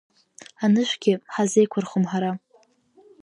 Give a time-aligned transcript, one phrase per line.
[0.63, 2.31] Анышәгь ҳазеиқәырхом ҳара.